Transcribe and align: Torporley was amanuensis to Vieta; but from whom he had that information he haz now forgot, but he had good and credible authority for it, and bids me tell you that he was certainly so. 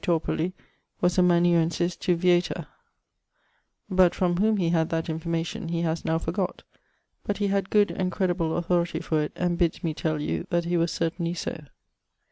Torporley 0.03 0.53
was 0.99 1.19
amanuensis 1.19 1.95
to 1.97 2.17
Vieta; 2.17 2.65
but 3.87 4.15
from 4.15 4.37
whom 4.37 4.57
he 4.57 4.69
had 4.69 4.89
that 4.89 5.09
information 5.09 5.67
he 5.67 5.81
haz 5.81 6.03
now 6.03 6.17
forgot, 6.17 6.63
but 7.23 7.37
he 7.37 7.49
had 7.49 7.69
good 7.69 7.91
and 7.91 8.11
credible 8.11 8.57
authority 8.57 8.99
for 8.99 9.21
it, 9.21 9.31
and 9.35 9.59
bids 9.59 9.83
me 9.83 9.93
tell 9.93 10.19
you 10.19 10.47
that 10.49 10.65
he 10.65 10.75
was 10.75 10.91
certainly 10.91 11.35
so. 11.35 11.65